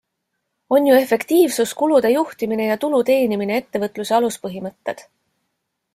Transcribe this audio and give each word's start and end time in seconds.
On 0.77 0.87
ju 0.87 0.95
efektiivsus, 1.01 1.73
kulude 1.81 2.11
juhtimine 2.13 2.67
ja 2.69 2.79
tulu 2.85 3.03
teenimine 3.11 3.61
ettevõtluse 3.65 4.17
aluspõhimõtted. 4.21 5.05